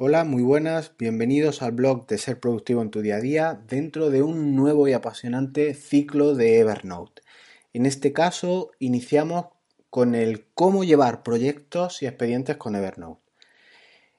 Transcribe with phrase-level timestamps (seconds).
[0.00, 4.10] Hola, muy buenas, bienvenidos al blog de Ser Productivo en tu día a día dentro
[4.10, 7.22] de un nuevo y apasionante ciclo de Evernote.
[7.72, 9.46] En este caso iniciamos
[9.90, 13.20] con el cómo llevar proyectos y expedientes con Evernote.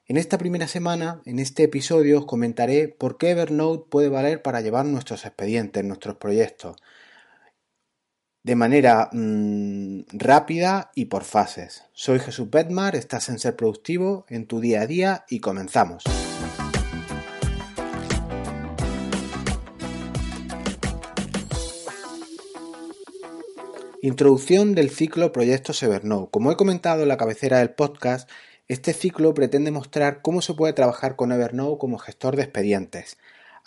[0.06, 4.60] En esta primera semana, en este episodio, os comentaré por qué Evernote puede valer para
[4.60, 6.76] llevar nuestros expedientes, nuestros proyectos,
[8.44, 11.84] de manera mm, rápida y por fases.
[11.94, 16.04] Soy Jesús Bedmar, estás en Ser Productivo en tu día a día y comenzamos.
[24.02, 26.32] Introducción del ciclo Proyectos Evernote.
[26.32, 28.30] Como he comentado en la cabecera del podcast,
[28.70, 33.18] este ciclo pretende mostrar cómo se puede trabajar con Evernote como gestor de expedientes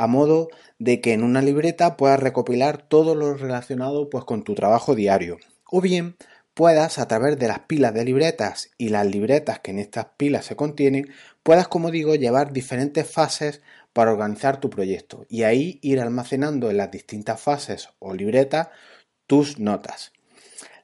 [0.02, 0.48] a modo
[0.80, 5.38] de que en una libreta puedas recopilar todo lo relacionado pues con tu trabajo diario.
[5.70, 6.16] O bien
[6.54, 10.44] puedas a través de las pilas de libretas y las libretas que en estas pilas
[10.44, 11.08] se contienen,
[11.44, 16.78] puedas como digo llevar diferentes fases para organizar tu proyecto y ahí ir almacenando en
[16.78, 18.70] las distintas fases o libretas
[19.28, 20.12] tus notas.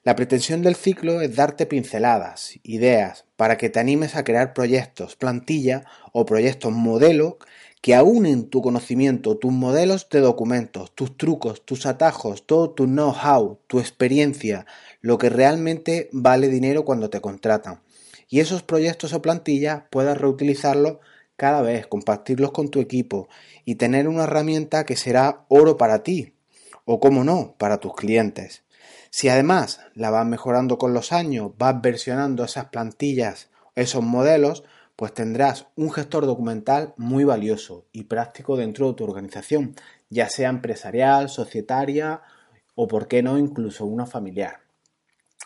[0.03, 5.17] La pretensión del ciclo es darte pinceladas, ideas, para que te animes a crear proyectos,
[5.17, 7.37] plantilla o proyectos modelo
[7.81, 13.59] que en tu conocimiento, tus modelos de documentos, tus trucos, tus atajos, todo tu know-how,
[13.67, 14.65] tu experiencia,
[15.01, 17.81] lo que realmente vale dinero cuando te contratan.
[18.27, 20.97] Y esos proyectos o plantillas puedas reutilizarlos
[21.37, 23.29] cada vez, compartirlos con tu equipo
[23.63, 26.33] y tener una herramienta que será oro para ti
[26.83, 28.63] o, como no, para tus clientes.
[29.09, 34.63] Si además la vas mejorando con los años, vas versionando esas plantillas, esos modelos,
[34.99, 39.73] pues tendrás un gestor documental muy valioso y práctico dentro de tu organización,
[40.09, 42.21] ya sea empresarial, societaria
[42.75, 44.59] o, por qué no, incluso una familiar.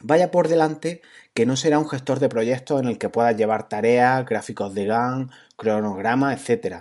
[0.01, 1.03] Vaya por delante
[1.35, 4.85] que no será un gestor de proyectos en el que puedas llevar tareas, gráficos de
[4.87, 6.77] GAN, cronograma, etc.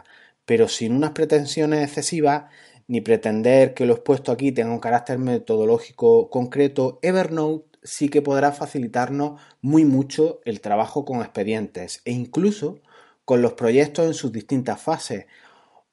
[0.46, 2.44] Pero sin unas pretensiones excesivas
[2.88, 8.52] ni pretender que lo expuesto aquí tenga un carácter metodológico concreto, Evernote sí que podrá
[8.52, 12.80] facilitarnos muy mucho el trabajo con expedientes e incluso
[13.24, 15.26] con los proyectos en sus distintas fases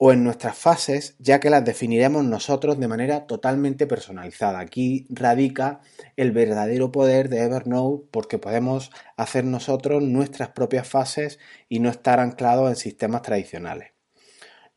[0.02, 4.58] o en nuestras fases, ya que las definiremos nosotros de manera totalmente personalizada.
[4.58, 5.82] Aquí radica
[6.16, 12.18] el verdadero poder de Evernote porque podemos hacer nosotros nuestras propias fases y no estar
[12.18, 13.92] anclados en sistemas tradicionales.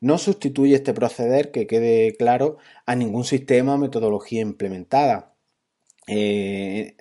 [0.01, 5.33] No sustituye este proceder, que quede claro, a ningún sistema o metodología implementada.
[6.07, 6.97] Eh,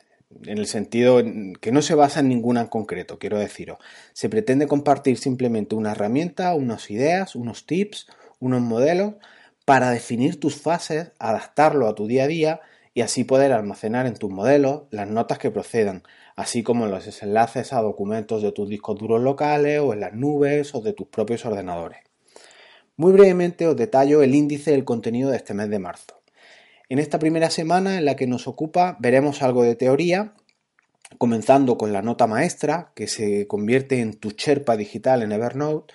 [0.47, 1.23] en el sentido
[1.61, 3.79] que no se basa en ninguna en concreto, quiero deciros.
[4.13, 8.07] Se pretende compartir simplemente una herramienta, unas ideas, unos tips,
[8.41, 9.15] unos modelos
[9.65, 12.61] para definir tus fases, adaptarlo a tu día a día
[12.95, 16.03] y así poder almacenar en tus modelos las notas que procedan,
[16.37, 20.75] así como los enlaces a documentos de tus discos duros locales o en las nubes
[20.75, 21.99] o de tus propios ordenadores.
[22.97, 26.22] Muy brevemente os detallo el índice del contenido de este mes de marzo.
[26.93, 30.35] En esta primera semana en la que nos ocupa veremos algo de teoría,
[31.17, 35.95] comenzando con la nota maestra, que se convierte en tu Sherpa digital en Evernote,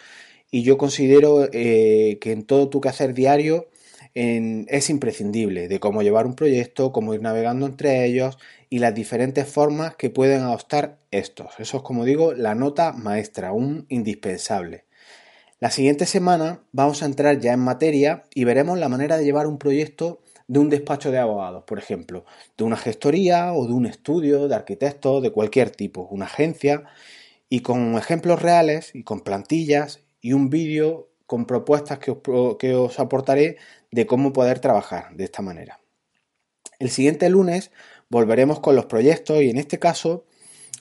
[0.49, 3.67] y yo considero eh, que en todo tu quehacer diario
[4.15, 9.47] es imprescindible de cómo llevar un proyecto, cómo ir navegando entre ellos y las diferentes
[9.47, 11.59] formas que pueden adoptar estos.
[11.59, 14.85] Eso es, como digo, la nota maestra, un indispensable.
[15.59, 19.45] La siguiente semana vamos a entrar ya en materia y veremos la manera de llevar
[19.45, 22.25] un proyecto de un despacho de abogados, por ejemplo,
[22.57, 26.85] de una gestoría o de un estudio de arquitectos de cualquier tipo, una agencia,
[27.49, 32.75] y con ejemplos reales y con plantillas y un vídeo con propuestas que os, que
[32.75, 33.57] os aportaré
[33.91, 35.79] de cómo poder trabajar de esta manera.
[36.79, 37.71] El siguiente lunes
[38.09, 40.25] volveremos con los proyectos y en este caso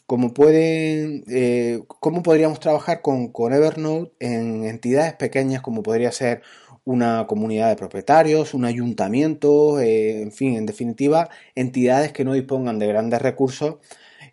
[0.07, 6.43] cómo pueden, eh, cómo podríamos trabajar con, con, Evernote en entidades pequeñas como podría ser
[6.87, 12.79] una comunidad de propietarios, un ayuntamiento, eh, en fin, en definitiva, entidades que no dispongan
[12.79, 13.77] de grandes recursos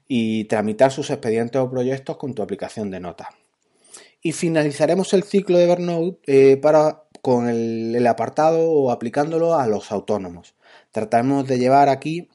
[0.07, 3.27] y tramitar sus expedientes o proyectos con tu aplicación de notas.
[4.21, 9.91] Y finalizaremos el ciclo de Evernote eh, para, con el, apartado o aplicándolo a los
[9.91, 10.53] autónomos.
[10.91, 12.29] Trataremos de llevar aquí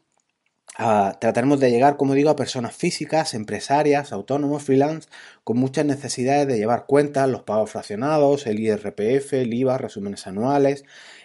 [0.76, 5.08] trataremos de llegar, como digo, a personas físicas, empresarias, autónomos, freelance,
[5.44, 10.84] con muchas necesidades de llevar cuentas, los pagos fraccionados, el IRPF, el IVA, resúmenes anuales,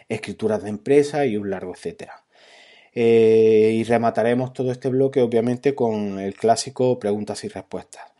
[0.10, 2.24] escrituras de empresa y un largo etcétera.
[2.96, 8.13] Eh, y remataremos todo este bloque, obviamente, con el clásico preguntas y respuestas.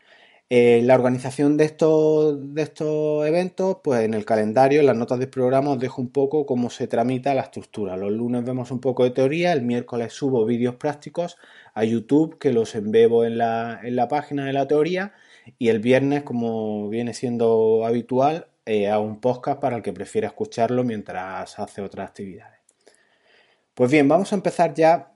[0.50, 5.18] Eh, la organización de estos, de estos eventos, pues en el calendario, en las notas
[5.18, 7.96] del programa, os dejo un poco cómo se tramita la estructura.
[7.96, 11.36] Los lunes vemos un poco de teoría, el miércoles subo vídeos prácticos
[11.72, 15.14] a YouTube que los embebo en la, en la página de la teoría
[15.58, 20.28] y el viernes, como viene siendo habitual, eh, a un podcast para el que prefiera
[20.28, 22.60] escucharlo mientras hace otras actividades.
[23.74, 25.13] Pues bien, vamos a empezar ya,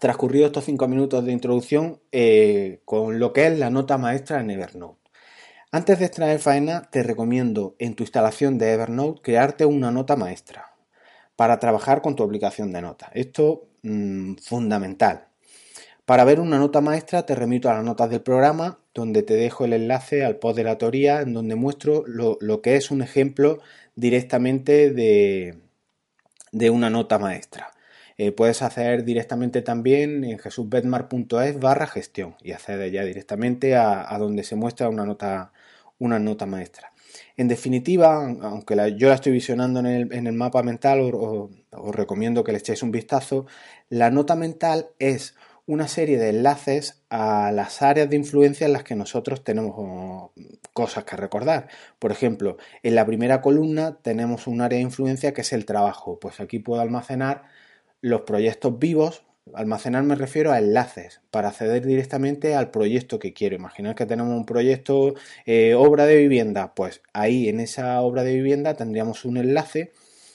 [0.00, 4.50] transcurrido estos cinco minutos de introducción, eh, con lo que es la nota maestra en
[4.50, 5.00] Evernote.
[5.70, 10.72] Antes de extraer faena, te recomiendo en tu instalación de Evernote crearte una nota maestra
[11.36, 13.10] para trabajar con tu aplicación de notas.
[13.14, 15.28] Esto es mm, fundamental.
[16.08, 19.66] Para ver una nota maestra te remito a las notas del programa, donde te dejo
[19.66, 23.58] el enlace al post de la teoría, en donde muestro lo, que es un ejemplo
[23.94, 25.58] directamente de,
[26.70, 27.70] una nota maestra.
[28.20, 34.42] Eh, puedes hacer directamente también en jesusbetmar.es barra gestión y acceder ya directamente a, donde
[34.42, 35.52] se muestra una nota,
[36.00, 36.92] una nota maestra.
[37.36, 42.58] En definitiva, aunque yo la estoy visionando en el, mapa mental, os recomiendo que le
[42.58, 43.46] echéis un vistazo,
[43.88, 45.36] la nota mental es
[45.66, 50.32] una serie de enlaces a las áreas de influencia en las que nosotros tenemos oh,
[50.72, 51.68] cosas que recordar.
[51.98, 56.18] Por ejemplo, en la primera columna tenemos un área de influencia que es el trabajo.
[56.18, 57.44] Pues aquí puedo almacenar
[58.00, 59.24] los proyectos vivos.
[59.54, 63.56] Almacenar me refiero a enlaces para acceder directamente al proyecto que quiero.
[63.56, 65.14] Imaginar que tenemos un proyecto
[65.46, 66.74] eh, obra de vivienda.
[66.74, 69.92] Pues ahí en esa obra de vivienda tendríamos un enlace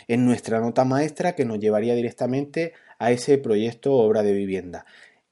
[0.07, 4.85] en nuestra nota maestra que nos llevaría directamente a ese proyecto obra de vivienda.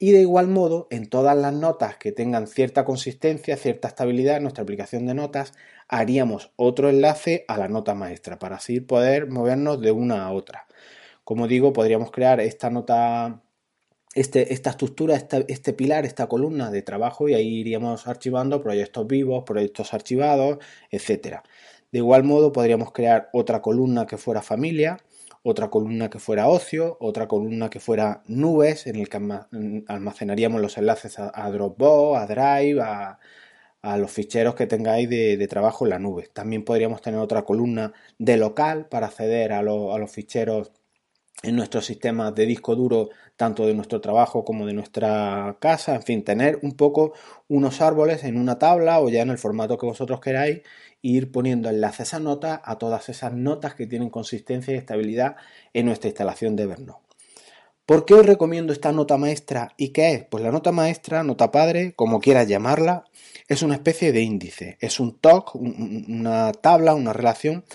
[0.03, 4.43] Y de igual modo, en todas las notas que tengan cierta consistencia, cierta estabilidad en
[4.43, 5.53] nuestra aplicación de notas,
[5.87, 10.65] haríamos otro enlace a la nota maestra para así poder movernos de una a otra.
[11.23, 13.41] Como digo, podríamos crear esta nota,
[14.15, 19.43] este, esta estructura, este pilar, esta columna de trabajo y ahí iríamos archivando proyectos vivos,
[19.45, 20.59] proyectos archivados,
[20.89, 21.41] etc.
[21.91, 24.97] De igual modo, podríamos crear otra columna que fuera familia
[25.43, 29.17] otra columna que fuera ocio, otra columna que fuera nubes, en el que
[29.87, 35.89] almacenaríamos los enlaces a, Dropbox, a Drive, a, los ficheros que tengáis de, trabajo en
[35.91, 36.29] la nube.
[36.33, 40.71] También podríamos tener otra columna de local para acceder a, los ficheros
[41.43, 46.03] en nuestros sistemas de disco duro, tanto de nuestro trabajo como de nuestra casa, en
[46.03, 47.13] fin, tener un poco
[47.47, 50.61] unos árboles en una tabla o ya en el formato que vosotros queráis
[51.01, 55.35] ir poniendo enlaces a notas a todas esas notas que tienen consistencia y estabilidad
[55.73, 57.11] en nuestra instalación de Evernote.
[57.85, 60.23] ¿Por qué os recomiendo esta nota maestra y qué es?
[60.23, 63.03] Pues la nota maestra, nota padre, como quieras llamarla,
[63.47, 67.65] es una especie de índice, es un TOC, una tabla, una relación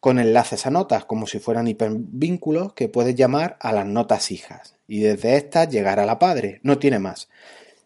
[0.00, 4.76] con enlaces a notas, como si fueran hipervínculos que puedes llamar a las notas hijas
[4.86, 7.28] y desde estas llegar a la padre, no tiene más.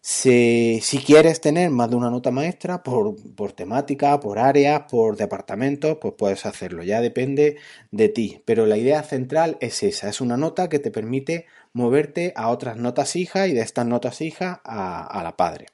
[0.05, 5.97] Si, quieres tener más de una nota maestra por, por temática, por áreas, por departamentos,
[6.01, 7.55] pues puedes hacerlo, ya depende
[7.91, 8.41] de ti.
[8.43, 12.75] Pero la idea central es esa, es una nota que te permite moverte a otras
[12.75, 15.67] notas hijas y de estas notas hijas a, a la padre.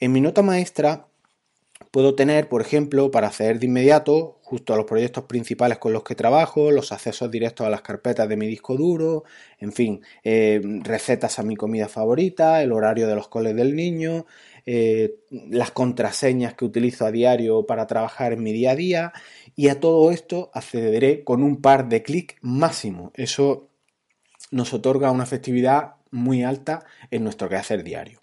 [0.00, 1.06] En mi nota maestra
[1.92, 6.02] puedo tener, por ejemplo, para acceder de inmediato justo a los proyectos principales con los
[6.02, 9.22] que trabajo, los accesos directos a las carpetas de mi disco duro,
[9.60, 14.26] en fin, eh, recetas a mi comida favorita, el horario de los coles del niño,
[14.66, 19.12] eh, las contraseñas que utilizo a diario para trabajar en mi día a día
[19.54, 23.12] y a todo esto accederé con un par de clics máximo.
[23.14, 23.68] Eso
[24.50, 28.20] nos otorga una efectividad muy alta en nuestro quehacer diario.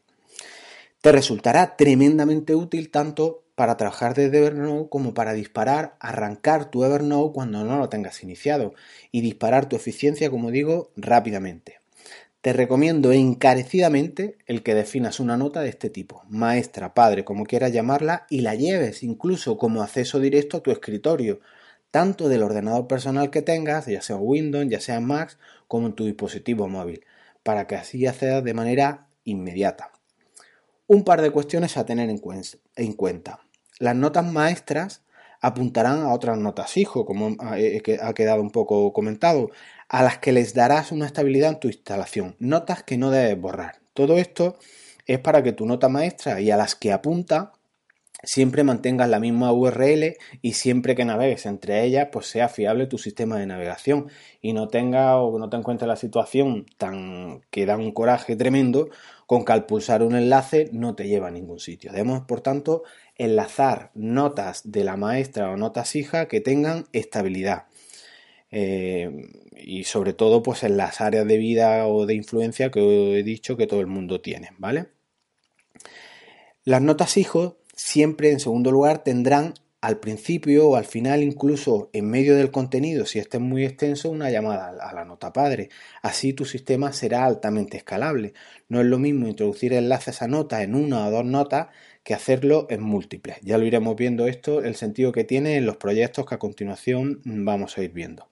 [0.99, 7.33] Te resultará tremendamente útil tanto para trabajar desde Evernote como para disparar, arrancar tu Evernote
[7.33, 8.75] cuando no lo tengas iniciado
[9.11, 11.79] y disparar tu eficiencia, como digo, rápidamente.
[12.41, 17.73] Te recomiendo encarecidamente el que definas una nota de este tipo, maestra, padre, como quieras
[17.73, 21.39] llamarla, y la lleves incluso como acceso directo a tu escritorio,
[21.89, 25.35] tanto del ordenador personal que tengas, ya sea Windows, ya sea Mac,
[25.67, 27.03] como en tu dispositivo móvil,
[27.41, 29.89] para que así accedas de manera inmediata.
[30.85, 33.39] Un par de cuestiones a tener en cuenta.
[33.79, 35.03] Las notas maestras
[35.41, 39.51] apuntarán a otras notas hijo, como ha quedado un poco comentado,
[39.87, 43.79] a las que les darás una estabilidad en tu instalación, notas que no debes borrar.
[43.93, 44.57] Todo esto
[45.05, 47.53] es para que tu nota maestra y a las que apunta
[48.23, 52.97] siempre mantengas la misma URL y siempre que navegues entre ellas, pues sea fiable tu
[52.97, 54.09] sistema de navegación
[54.41, 58.89] y no tenga o no te encuentres la situación tan que da un coraje tremendo
[59.27, 61.91] con que al pulsar un enlace no te lleva a ningún sitio.
[61.91, 62.83] Debemos, por tanto,
[63.17, 67.65] enlazar notas de la maestra o notas hija que tengan estabilidad.
[68.51, 73.23] Eh, y sobre todo pues en las áreas de vida o de influencia que he
[73.23, 74.87] dicho que todo el mundo tiene, ¿vale?
[76.63, 82.09] Las notas hijo siempre en segundo lugar tendrán al principio o al final, incluso en
[82.09, 85.69] medio del contenido, si este es muy extenso, una llamada a la nota padre.
[86.01, 88.33] Así tu sistema será altamente escalable.
[88.69, 91.67] No es lo mismo introducir enlaces a notas en una o dos notas
[92.07, 93.37] que hacerlo en múltiples.
[93.41, 97.19] Ya lo iremos viendo esto, el sentido que tiene en los proyectos que a continuación
[97.25, 98.29] vamos a ir viendo.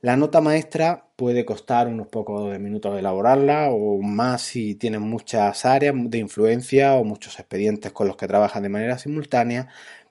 [0.00, 5.64] La nota maestra puede costar unos pocos de minutos elaborarla o más si tienes muchas
[5.64, 9.68] áreas de influencia o muchos expedientes con los que trabajas de manera simultánea,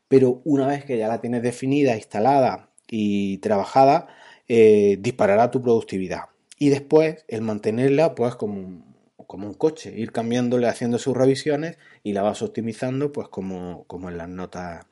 [0.07, 4.07] pero una vez que ya la tienes definida, instalada y trabajada,
[4.47, 6.27] eh, disparará tu productividad.
[6.57, 8.94] Y después el mantenerla pues como
[9.25, 14.09] como un coche, ir cambiándole, haciendo sus revisiones y la vas optimizando pues como, como
[14.09, 14.85] en las notas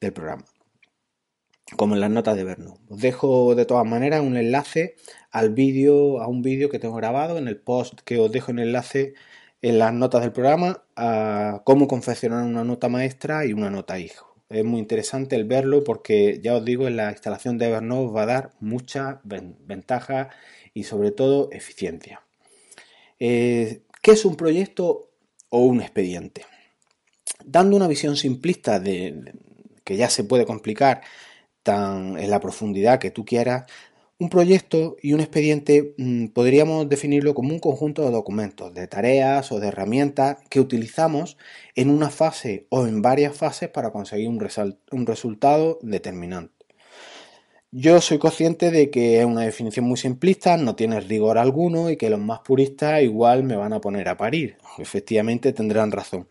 [0.00, 0.44] del programa
[1.76, 2.78] como en las notas de Verno.
[2.88, 4.96] Os dejo de todas maneras un enlace
[5.30, 8.58] al vídeo, a un vídeo que tengo grabado en el post que os dejo en
[8.58, 9.14] enlace
[9.62, 14.34] en las notas del programa a cómo confeccionar una nota maestra y una nota hijo.
[14.50, 18.22] Es muy interesante el verlo porque ya os digo, en la instalación de Evernote va
[18.22, 20.28] a dar muchas ventajas
[20.74, 22.23] y sobre todo eficiencia.
[23.26, 25.08] Eh, ¿Qué es un proyecto
[25.48, 26.44] o un expediente?
[27.42, 29.32] Dando una visión simplista de
[29.82, 31.00] que ya se puede complicar
[31.62, 33.64] tan en la profundidad que tú quieras,
[34.18, 39.50] un proyecto y un expediente mm, podríamos definirlo como un conjunto de documentos, de tareas
[39.52, 41.38] o de herramientas que utilizamos
[41.74, 44.46] en una fase o en varias fases para conseguir un,
[44.90, 46.53] un resultado determinante.
[47.76, 51.96] Yo soy consciente de que es una definición muy simplista, no tiene rigor alguno y
[51.96, 54.58] que los más puristas igual me van a poner a parir.
[54.78, 56.28] Efectivamente tendrán razón.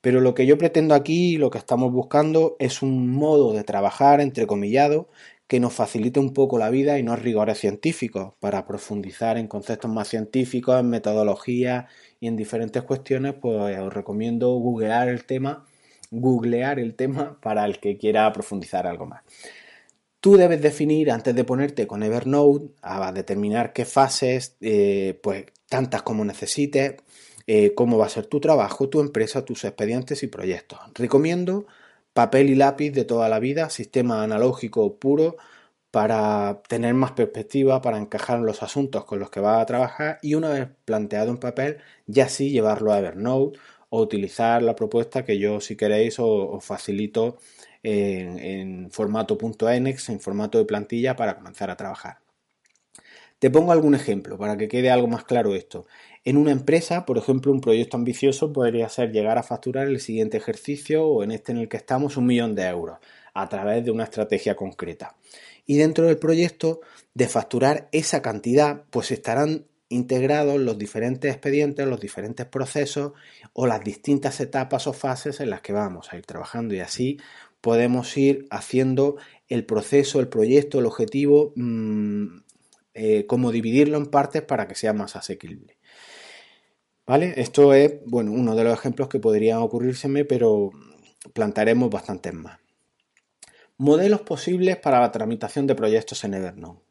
[0.00, 4.22] Pero lo que yo pretendo aquí, lo que estamos buscando, es un modo de trabajar,
[4.22, 5.10] entrecomillado,
[5.46, 9.90] que nos facilite un poco la vida y no rigores científicos, para profundizar en conceptos
[9.90, 11.88] más científicos, en metodología
[12.20, 15.66] y en diferentes cuestiones, pues os recomiendo googlear el tema,
[16.10, 19.24] googlear el tema para el que quiera profundizar algo más.
[20.26, 26.02] Tú debes definir, antes de ponerte con Evernote, a determinar qué fases, eh, pues tantas
[26.02, 26.96] como necesites,
[27.46, 30.80] eh, cómo va a ser tu trabajo, tu empresa, tus expedientes y proyectos.
[30.96, 31.68] Recomiendo
[32.12, 35.36] papel y lápiz de toda la vida, sistema analógico puro
[35.92, 40.34] para tener más perspectiva, para encajar los asuntos con los que vas a trabajar y
[40.34, 45.38] una vez planteado en papel, ya sí llevarlo a Evernote o utilizar la propuesta que
[45.38, 47.38] yo si queréis os, facilito
[47.86, 49.38] en, en formato
[49.70, 52.18] .enex, en formato de plantilla para comenzar a trabajar.
[53.38, 55.86] Te pongo algún ejemplo para que quede algo más claro esto.
[56.24, 60.36] En una empresa, por ejemplo, un proyecto ambicioso podría ser llegar a facturar el siguiente
[60.38, 62.98] ejercicio o en este en el que estamos un millón de euros
[63.34, 65.14] a través de una estrategia concreta.
[65.66, 66.80] Y dentro del proyecto
[67.14, 73.12] de facturar esa cantidad, pues estarán integrados los diferentes expedientes, los diferentes procesos
[73.52, 77.18] o las distintas etapas o fases en las que vamos a ir trabajando y así
[77.66, 79.16] podemos ir haciendo
[79.48, 82.38] el proceso, el proyecto, el objetivo mmm,
[82.94, 85.76] eh, cómo dividirlo en partes para que sea más asequible.
[87.08, 87.34] ¿Vale?
[87.38, 90.70] Esto es, bueno, uno de los ejemplos que podrían ocurrírseme, pero
[91.32, 92.60] plantaremos bastantes más.
[93.78, 96.85] Modelos posibles para la tramitación de proyectos en Evernote.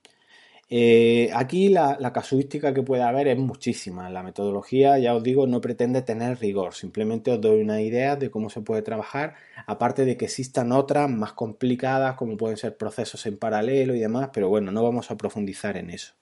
[0.67, 4.09] Eh, aquí la, casuística que puede haber es muchísima.
[4.09, 6.73] La metodología, ya os digo, no pretende tener rigor.
[6.73, 9.35] Simplemente os doy una idea de cómo se puede trabajar,
[9.67, 14.29] aparte de que existan otras más complicadas, como pueden ser procesos en paralelo y demás,
[14.33, 16.13] pero bueno, no vamos a profundizar en eso.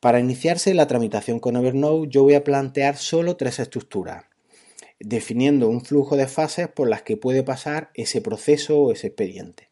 [0.00, 4.24] Para iniciarse la tramitación con Evernote, yo voy a plantear solo tres estructuras,
[4.98, 9.69] definiendo un flujo de fases por las que puede pasar ese proceso o ese expediente.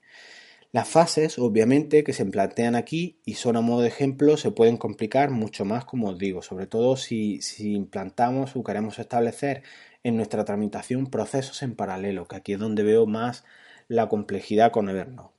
[0.71, 4.77] Las fases, obviamente, que se plantean aquí y son a modo de ejemplo, se pueden
[4.77, 9.63] complicar mucho más, como os digo, sobre todo si, implantamos o queremos establecer
[10.03, 13.45] en nuestra tramitación procesos en paralelo, que aquí es donde veo más
[13.89, 15.35] la complejidad con Evernote,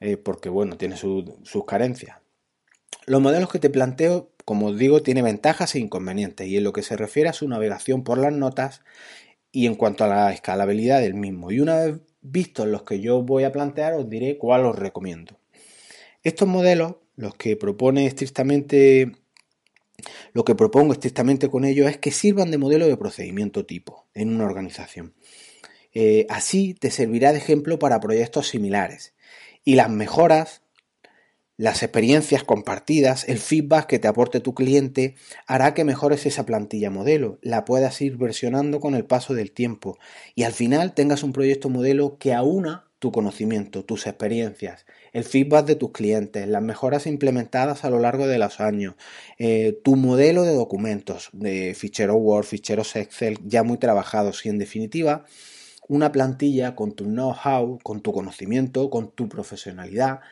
[0.00, 2.18] eh, porque bueno, tiene sus carencias.
[3.06, 6.72] Los modelos que te planteo, como os digo, tienen ventajas e inconvenientes y en lo
[6.72, 8.82] que se refiere a su navegación por las notas
[9.52, 11.52] y en cuanto a la escalabilidad del mismo.
[11.52, 15.38] Y una vez vistos los que yo voy a plantear, os diré cuál os recomiendo.
[16.22, 19.12] Estos modelos, los que propone estrictamente,
[20.32, 24.34] lo que propongo estrictamente con ellos es que sirvan de modelo de procedimiento tipo en
[24.34, 25.14] una organización.
[25.94, 29.14] Eh, así te servirá de ejemplo para proyectos similares
[29.64, 30.62] y las mejoras
[31.62, 35.14] las experiencias compartidas, el feedback que te aporte tu cliente
[35.46, 39.96] hará que mejores esa plantilla modelo, la puedas ir versionando con el paso del tiempo
[40.34, 45.66] y al final tengas un proyecto modelo que aúna tu conocimiento, tus experiencias, el feedback
[45.66, 48.96] de tus clientes, las mejoras implementadas a lo largo de los años,
[49.38, 54.58] eh, tu modelo de documentos, de ficheros Word, ficheros Excel ya muy trabajados y en
[54.58, 55.26] definitiva
[55.86, 60.22] una plantilla con tu know-how, con tu conocimiento, con tu profesionalidad,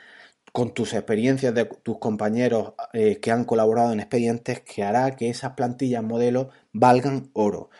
[0.52, 5.30] con tus experiencias de tus compañeros eh, que han colaborado en expedientes que hará que
[5.30, 7.70] esas plantillas modelo valgan oro.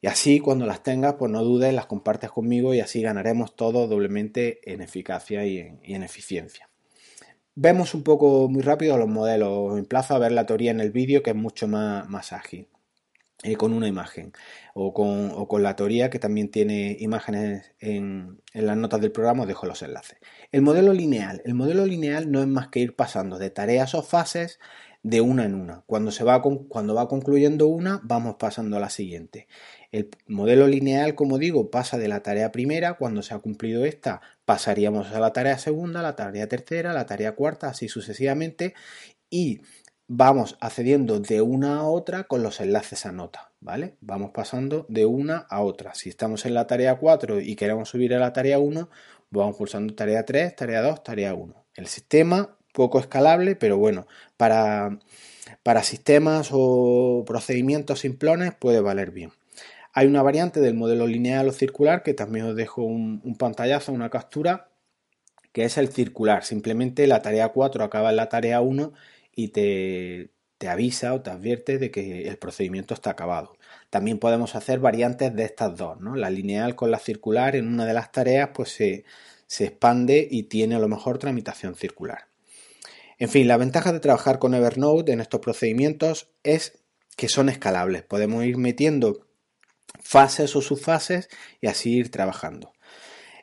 [0.00, 3.90] Y así cuando las tengas, pues no dudes, las compartes conmigo y así ganaremos todos
[3.90, 6.68] doblemente en eficacia y en, eficiencia.
[7.56, 9.72] Vemos un poco muy rápido los modelos.
[9.72, 12.68] Os emplazo a ver la teoría en el vídeo que es mucho más, más ágil.
[13.44, 14.32] Eh, con una imagen
[14.74, 19.64] o con, la teoría que también tiene imágenes en, las notas del programa, os dejo
[19.66, 20.18] los enlaces.
[20.50, 21.40] El modelo lineal.
[21.44, 24.58] El modelo lineal no es más que ir pasando de tareas o fases
[25.04, 25.84] de una en una.
[25.86, 29.46] Cuando, se va, cuando va concluyendo una, vamos pasando a la siguiente.
[29.92, 34.20] El modelo lineal, como digo, pasa de la tarea primera, cuando se ha cumplido esta,
[34.44, 38.74] pasaríamos a la tarea segunda, la tarea tercera, la tarea cuarta, así sucesivamente,
[39.30, 39.60] y
[40.08, 43.94] vamos accediendo de una a otra con los enlaces a nota, ¿vale?
[44.00, 45.94] Vamos pasando de una a otra.
[45.94, 48.88] Si estamos en la tarea 4 y queremos subir a la tarea 1,
[49.30, 51.54] vamos pulsando tarea 3, tarea 2, tarea 1.
[51.74, 54.98] El sistema poco escalable, pero bueno, para,
[55.62, 59.32] para sistemas o procedimientos simplones puede valer bien.
[59.92, 64.10] Hay una variante del modelo lineal o circular que también os dejo un, pantallazo, una
[64.10, 64.68] captura,
[65.52, 66.44] que es el circular.
[66.44, 68.92] Simplemente la tarea 4 acaba en la tarea 1
[69.38, 73.56] y te, te avisa o te advierte de que el procedimiento está acabado.
[73.88, 76.16] También podemos hacer variantes de estas dos, ¿no?
[76.16, 79.04] La lineal con la circular en una de las tareas pues se,
[79.46, 82.26] se expande y tiene a lo mejor tramitación circular.
[83.16, 86.80] En fin, la ventaja de trabajar con Evernote en estos procedimientos es
[87.16, 88.02] que son escalables.
[88.02, 89.24] Podemos ir metiendo
[90.00, 91.28] fases o subfases
[91.60, 92.72] y así ir trabajando.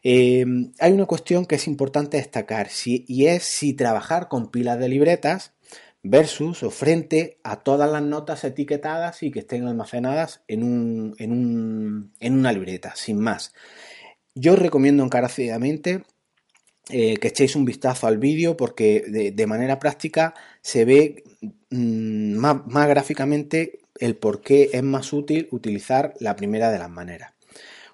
[0.04, 4.90] Em, hay una cuestión que es importante destacar y es si trabajar con pilas de
[4.90, 5.55] libretas
[6.08, 12.34] versus o frente a todas las notas etiquetadas y que estén almacenadas en, un, en,
[12.34, 13.54] una libreta, sin más.
[14.36, 16.04] Yo os recomiendo encarecidamente
[16.90, 21.24] eh, que echéis un vistazo al vídeo porque de, manera práctica se ve
[21.72, 27.34] mm, más gráficamente el por qué es más útil utilizar la primera de las maneras.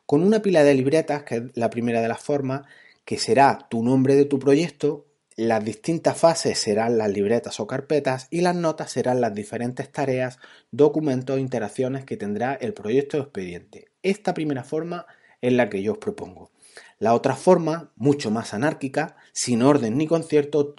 [0.06, 2.64] Con una pila de libretas, que es la primera de las formas,
[3.06, 5.06] que será tu nombre de tu proyecto,
[5.42, 10.38] las distintas fases serán las libretas o carpetas y las notas serán las diferentes tareas,
[10.70, 13.88] documentos e interacciones que tendrá el proyecto o expediente.
[14.04, 15.08] Esta primera forma
[15.42, 16.52] es la que yo os propongo.
[17.00, 20.76] La otra forma, mucho más anárquica, sin orden ni concierto,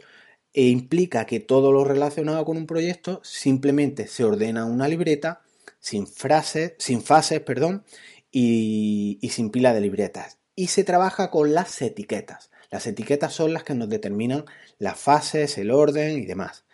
[0.55, 5.43] e implica que todo lo relacionado con un proyecto simplemente se ordena una libreta
[5.81, 7.83] sin frases, sin fases, perdón,
[8.31, 10.39] y, y sin pila de libretas.
[10.55, 12.52] Y se trabaja con las etiquetas.
[12.73, 14.47] Las etiquetas son las que nos determinan
[14.79, 16.65] las fases, el orden y demás.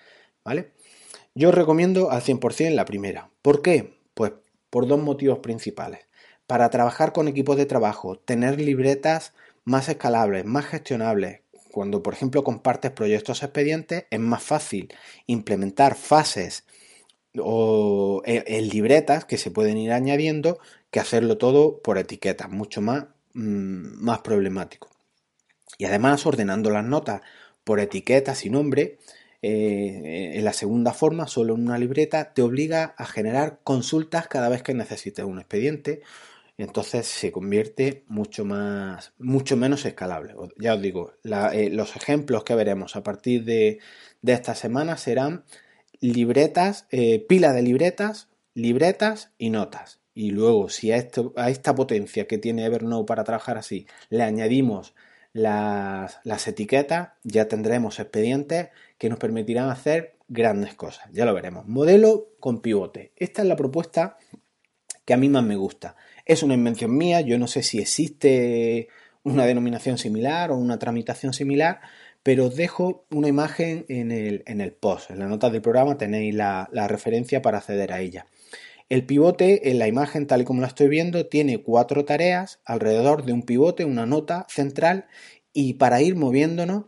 [0.44, 0.70] ¿Vale?
[1.34, 3.30] Yo recomiendo al 100% la primera.
[3.42, 3.98] ¿Por qué?
[4.14, 4.32] Pues
[4.70, 6.06] por dos motivos principales.
[6.46, 9.34] Para trabajar con equipos de trabajo, tener libretas
[9.64, 11.40] más escalables, más gestionables,
[11.72, 14.94] cuando, por ejemplo, compartes proyectos expedientes, es más fácil
[15.26, 16.64] implementar fases
[17.36, 20.60] o e, en libretas que se pueden ir añadiendo
[20.92, 24.88] que hacerlo todo por etiquetas, mucho más, mm, más problemático.
[25.76, 27.22] Y además, ordenando las notas
[27.64, 28.98] por etiquetas y nombre,
[29.42, 34.48] eh, en la segunda forma, solo en una libreta, te obliga a generar consultas cada
[34.48, 36.02] vez que necesites un expediente
[36.58, 40.34] entonces se convierte mucho más, mucho menos escalable.
[40.58, 41.12] Ya os digo,
[41.52, 43.78] eh, los ejemplos que veremos a partir de,
[44.26, 45.44] esta semana serán
[46.00, 50.00] libretas, eh, pila de libretas, libretas y notas.
[50.14, 54.24] Y luego, si a, esto, a esta potencia que tiene Evernote para trabajar así, le
[54.24, 54.94] añadimos
[55.32, 61.08] las, las etiquetas, ya tendremos expedientes que nos permitirán hacer grandes cosas.
[61.12, 61.66] Ya lo veremos.
[61.66, 63.12] Modelo con pivote.
[63.16, 64.18] Esta es la propuesta
[65.04, 65.96] que a mí más me gusta.
[66.26, 68.88] Es una invención mía, yo no sé si existe
[69.22, 71.80] una denominación similar o una tramitación similar,
[72.22, 75.10] pero os dejo una imagen en el, en el post.
[75.10, 78.26] En la nota del programa tenéis la, referencia para acceder a ella.
[78.88, 83.24] El pivote en la imagen tal y como la estoy viendo tiene cuatro tareas alrededor
[83.24, 85.06] de un pivote, una nota central
[85.52, 86.84] y para ir moviéndonos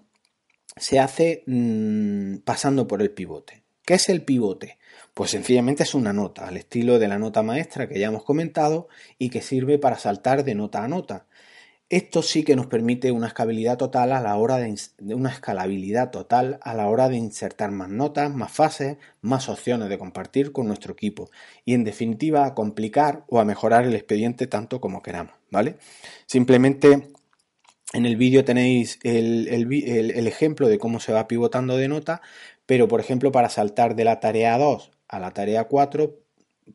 [0.77, 3.63] se hace mm, pasando por el pivote.
[3.85, 4.79] ¿Qué es el pivote?
[5.13, 8.89] Pues sencillamente es una nota, al estilo de la nota maestra que ya hemos comentado
[9.19, 11.27] y que sirve para saltar de nota a nota.
[11.91, 14.73] Esto sí que nos permite una escalabilidad total a la hora de,
[15.13, 19.99] una escalabilidad total a la hora de insertar más notas, más fases, más opciones de
[19.99, 21.31] compartir con nuestro equipo
[21.65, 25.79] y en definitiva a complicar o a mejorar el expediente tanto como queramos, ¿vale?
[26.27, 27.09] Simplemente
[27.93, 32.23] en el vídeo tenéis el, el, ejemplo de cómo se va pivotando de nota,
[32.67, 36.21] pero por ejemplo para saltar de la tarea 2 a la tarea 4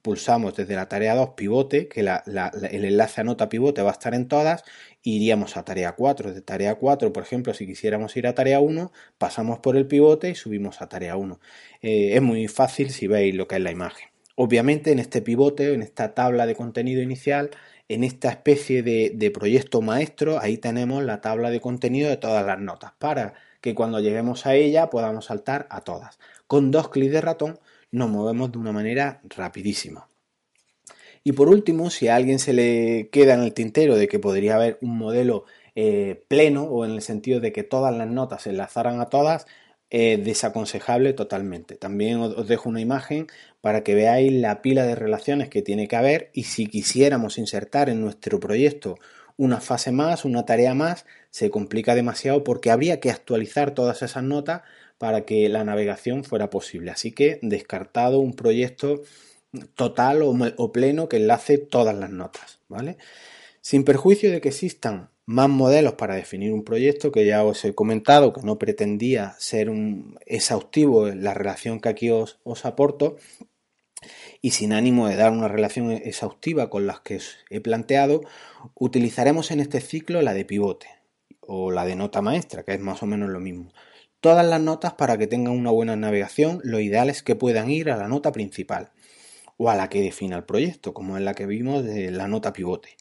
[0.01, 4.13] pulsamos desde la tarea 2 pivote, que el enlace a nota pivote va a estar
[4.13, 4.63] en todas,
[5.05, 6.33] iríamos a tarea 4.
[6.33, 10.29] De tarea 4, por ejemplo, si quisiéramos ir a tarea 1, pasamos por el pivote
[10.31, 11.39] y subimos a tarea 1.
[11.81, 14.09] Eh, es muy fácil si veis lo que es la imagen.
[14.35, 17.51] Obviamente en este pivote, en esta tabla de contenido inicial,
[17.87, 22.59] en esta especie de, proyecto maestro, ahí tenemos la tabla de contenido de todas las
[22.59, 26.19] notas para que cuando lleguemos a ella podamos saltar a todas.
[26.47, 27.59] Con dos clics de ratón
[27.91, 30.09] nos movemos de una manera rapidísima.
[31.25, 34.55] Y por último, si a alguien se le queda en el tintero de que podría
[34.55, 35.43] haber un modelo
[35.75, 39.45] eh, pleno o en el sentido de que todas las notas se enlazaran a todas,
[39.89, 41.75] desaconsejable totalmente.
[41.75, 43.27] También os dejo una imagen
[43.61, 47.89] para que veáis la pila de relaciones que tiene que haber y si quisiéramos insertar
[47.89, 48.97] en nuestro proyecto
[49.37, 54.23] una fase más, una tarea más, se complica demasiado porque habría que actualizar todas esas
[54.23, 54.61] notas
[54.97, 56.91] para que la navegación fuera posible.
[56.91, 59.01] Así que descartado un proyecto
[59.75, 62.97] total o, pleno que enlace todas las notas, ¿vale?
[63.61, 67.73] Sin perjuicio de que existan más modelos para definir un proyecto que ya os he
[67.73, 73.17] comentado que no pretendía ser un exhaustivo en la relación que aquí os, aporto
[74.41, 78.21] y sin ánimo de dar una relación exhaustiva con las que os he planteado,
[78.75, 80.87] utilizaremos en este ciclo la de pivote
[81.41, 83.71] o la de nota maestra, que es más o menos lo mismo.
[84.19, 87.89] Todas las notas para que tengan una buena navegación, lo ideal es que puedan ir
[87.89, 88.91] a la nota principal
[89.57, 92.53] o a la que defina el proyecto, como es la que vimos de la nota
[92.53, 92.97] pivote.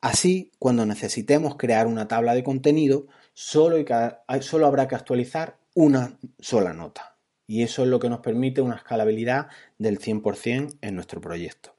[0.00, 3.76] Así, cuando necesitemos crear una tabla de contenido, solo,
[4.66, 7.16] habrá que actualizar una sola nota.
[7.46, 11.74] Y eso es lo que nos permite una escalabilidad del 100% en nuestro proyecto.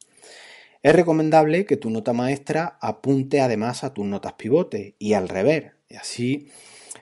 [0.84, 5.72] Es recomendable que tu nota maestra apunte además a tus notas pivote y al revés.
[5.90, 6.52] Y así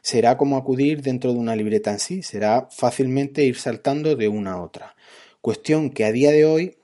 [0.01, 4.53] será como acudir dentro de una libreta en sí, será fácilmente ir saltando de una
[4.53, 4.95] a otra.
[5.41, 6.77] Cuestión que a día de hoy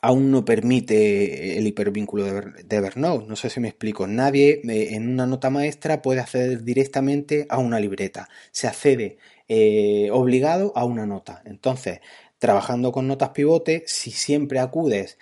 [0.00, 3.26] aún no permite el hipervínculo de Evernote.
[3.26, 4.06] No sé si me explico.
[4.06, 8.28] Nadie eh, en una nota maestra puede acceder directamente a una libreta.
[8.50, 11.42] Se accede eh, obligado a una nota.
[11.44, 12.00] Entonces,
[12.38, 15.18] trabajando con notas pivote, si siempre acudes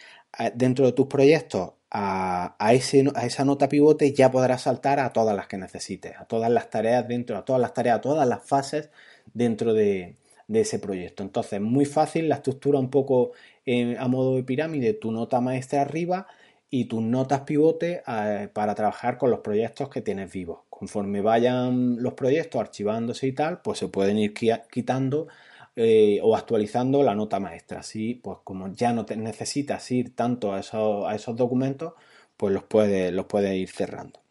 [0.55, 5.47] dentro de tus proyectos a, a, esa nota pivote, ya podrás saltar a todas las
[5.47, 8.91] que necesites, a todas las tareas dentro, a todas las tareas, a todas las fases
[9.33, 10.17] dentro de,
[10.49, 11.23] de ese proyecto.
[11.23, 13.33] Entonces, muy fácil, la estructura un poco
[13.65, 16.27] eh, a modo de pirámide, tu nota maestra arriba
[16.71, 20.61] y tus notas pivote eh, para trabajar con los proyectos que tienes vivos.
[20.71, 24.35] Conforme vayan los proyectos archivándose y tal, pues se pueden ir
[24.71, 25.29] quitando
[25.75, 27.81] eh, o actualizando la nota maestra.
[27.81, 31.95] Así, pues como ya no te necesitas ir tanto a esos, a esos documentos,
[32.37, 34.26] pues los puedes, los puedes ir cerrando.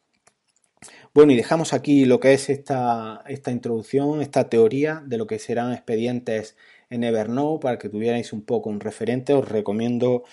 [1.13, 5.39] Bueno, y dejamos aquí lo que es esta, esta introducción, esta teoría de lo que
[5.39, 6.57] serán expedientes
[6.89, 9.33] en Evernote para que tuvierais un poco un referente.
[9.33, 10.23] Os recomiendo,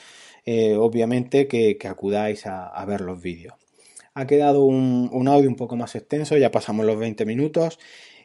[0.44, 3.54] eh, obviamente, que, acudáis a, ver los vídeos.
[4.14, 7.78] Ha quedado un, audio un poco más extenso, ya pasamos los 20 minutos.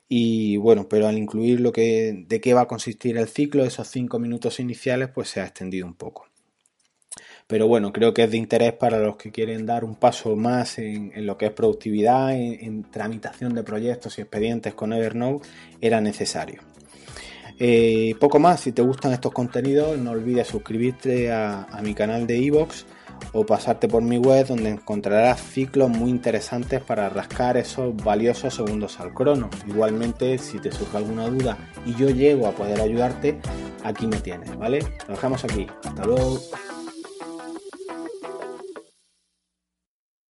[0.09, 3.87] Y bueno, pero al incluir lo que, de qué va a consistir el ciclo, esos
[3.89, 6.26] 5 minutos iniciales, pues se ha extendido un poco.
[7.47, 10.77] Pero bueno, creo que es de interés para los que quieren dar un paso más
[10.79, 15.47] en, lo que es productividad, en, tramitación de proyectos y expedientes con Evernote,
[15.79, 16.61] era necesario.
[17.57, 22.37] Eh, poco más, si te gustan estos contenidos, no olvides suscribirte a, mi canal de
[22.37, 22.85] iVoox
[23.31, 28.99] o pasarte por mi web donde encontrarás ciclos muy interesantes para rascar esos valiosos segundos
[28.99, 29.49] al crono.
[29.65, 33.39] Igualmente, si te surge alguna duda y yo llego a poder ayudarte,
[33.83, 34.79] aquí me tienes, ¿vale?
[35.07, 35.65] Lo dejamos aquí.
[35.83, 36.39] Hasta luego.